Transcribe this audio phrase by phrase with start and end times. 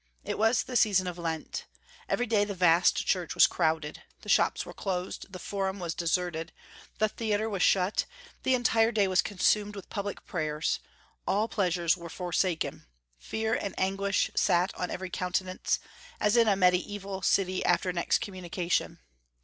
[0.23, 1.67] It was the season of Lent.
[2.09, 4.01] Every day the vast church was crowded.
[4.23, 6.51] The shops were closed; the Forum was deserted;
[6.97, 8.07] the theatre was shut;
[8.41, 10.79] the entire day was consumed with public prayers;
[11.27, 12.87] all pleasures were forsaken;
[13.19, 15.77] fear and anguish sat on every countenance,
[16.19, 18.97] as in a Mediaeval city after an excommunication.